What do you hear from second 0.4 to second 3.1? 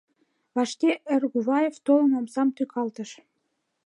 Вашке Эргуваев, толын, омсам тӱкалтыш.